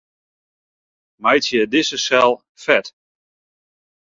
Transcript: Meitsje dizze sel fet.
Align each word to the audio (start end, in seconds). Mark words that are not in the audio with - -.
Meitsje 1.23 1.61
dizze 1.71 1.99
sel 2.05 2.31
fet. 2.63 2.85